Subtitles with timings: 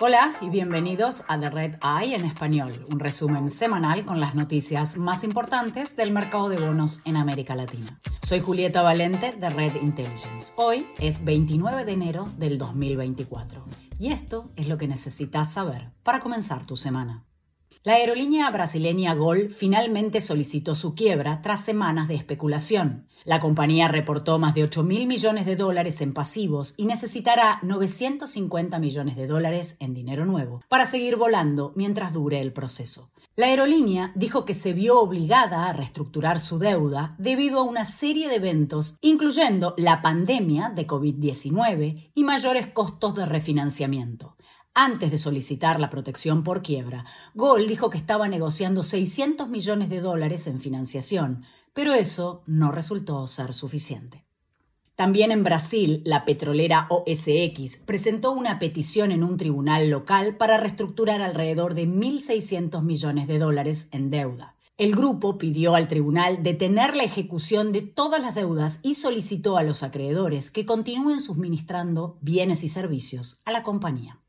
[0.00, 4.96] Hola y bienvenidos a The Red Eye en español, un resumen semanal con las noticias
[4.96, 8.00] más importantes del mercado de bonos en América Latina.
[8.22, 10.52] Soy Julieta Valente de Red Intelligence.
[10.56, 13.64] Hoy es 29 de enero del 2024
[13.98, 17.27] y esto es lo que necesitas saber para comenzar tu semana.
[17.88, 23.08] La aerolínea brasileña Gol finalmente solicitó su quiebra tras semanas de especulación.
[23.24, 28.78] La compañía reportó más de 8 mil millones de dólares en pasivos y necesitará 950
[28.78, 33.10] millones de dólares en dinero nuevo para seguir volando mientras dure el proceso.
[33.36, 38.28] La aerolínea dijo que se vio obligada a reestructurar su deuda debido a una serie
[38.28, 44.36] de eventos, incluyendo la pandemia de COVID-19 y mayores costos de refinanciamiento.
[44.80, 50.00] Antes de solicitar la protección por quiebra, Gold dijo que estaba negociando 600 millones de
[50.00, 51.42] dólares en financiación,
[51.72, 54.24] pero eso no resultó ser suficiente.
[54.94, 61.22] También en Brasil, la petrolera OSX presentó una petición en un tribunal local para reestructurar
[61.22, 64.54] alrededor de 1.600 millones de dólares en deuda.
[64.76, 69.64] El grupo pidió al tribunal detener la ejecución de todas las deudas y solicitó a
[69.64, 74.20] los acreedores que continúen suministrando bienes y servicios a la compañía.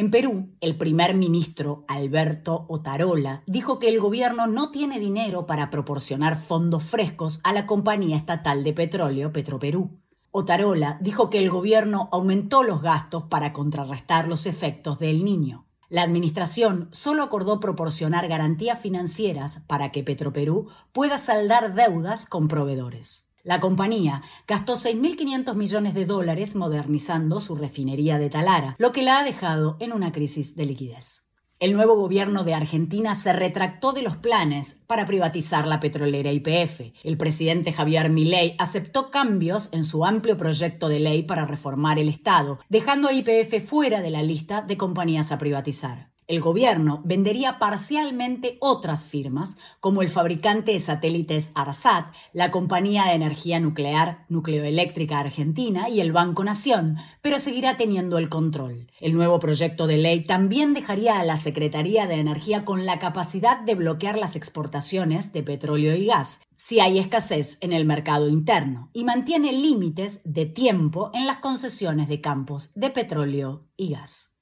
[0.00, 5.68] En Perú, el primer ministro Alberto Otarola dijo que el gobierno no tiene dinero para
[5.68, 10.00] proporcionar fondos frescos a la compañía estatal de petróleo Petroperú.
[10.30, 15.66] Otarola dijo que el gobierno aumentó los gastos para contrarrestar los efectos del niño.
[15.90, 23.29] La administración solo acordó proporcionar garantías financieras para que Petroperú pueda saldar deudas con proveedores.
[23.42, 29.18] La compañía gastó 6.500 millones de dólares modernizando su refinería de Talara, lo que la
[29.18, 31.30] ha dejado en una crisis de liquidez.
[31.58, 36.92] El nuevo gobierno de Argentina se retractó de los planes para privatizar la petrolera YPF.
[37.02, 42.08] El presidente Javier Milei aceptó cambios en su amplio proyecto de ley para reformar el
[42.08, 47.58] Estado, dejando a YPF fuera de la lista de compañías a privatizar el gobierno vendería
[47.58, 55.18] parcialmente otras firmas, como el fabricante de satélites ARSAT, la compañía de energía nuclear Nucleoeléctrica
[55.18, 58.86] Argentina y el Banco Nación, pero seguirá teniendo el control.
[59.00, 63.58] El nuevo proyecto de ley también dejaría a la Secretaría de Energía con la capacidad
[63.58, 68.88] de bloquear las exportaciones de petróleo y gas, si hay escasez en el mercado interno,
[68.92, 74.39] y mantiene límites de tiempo en las concesiones de campos de petróleo y gas.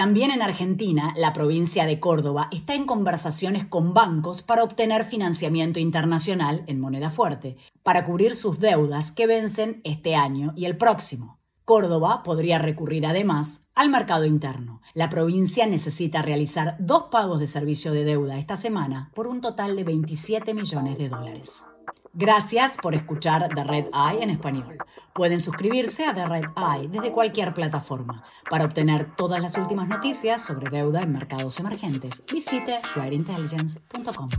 [0.00, 5.78] También en Argentina, la provincia de Córdoba está en conversaciones con bancos para obtener financiamiento
[5.78, 11.38] internacional en moneda fuerte, para cubrir sus deudas que vencen este año y el próximo.
[11.66, 14.80] Córdoba podría recurrir además al mercado interno.
[14.94, 19.76] La provincia necesita realizar dos pagos de servicio de deuda esta semana por un total
[19.76, 21.66] de 27 millones de dólares.
[22.12, 24.78] Gracias por escuchar The Red Eye en español.
[25.12, 28.24] Pueden suscribirse a The Red Eye desde cualquier plataforma.
[28.48, 34.30] Para obtener todas las últimas noticias sobre deuda en mercados emergentes, visite redintelligence.com.